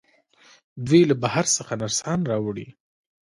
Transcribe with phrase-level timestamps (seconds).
[0.87, 2.67] دوی له بهر څخه نرسان راوړي.